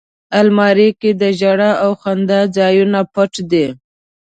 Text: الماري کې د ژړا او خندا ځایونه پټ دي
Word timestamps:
الماري 0.39 0.89
کې 0.99 1.11
د 1.21 1.23
ژړا 1.39 1.71
او 1.83 1.91
خندا 2.01 2.39
ځایونه 2.57 2.99
پټ 3.13 3.33
دي 3.51 3.65